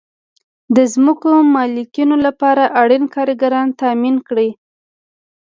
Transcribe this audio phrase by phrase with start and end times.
[0.75, 4.49] د ځمکو مالکینو لپاره اړین کارګران تامین کړئ.